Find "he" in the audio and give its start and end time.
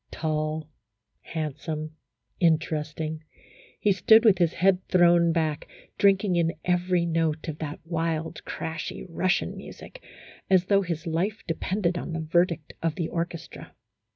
3.79-3.91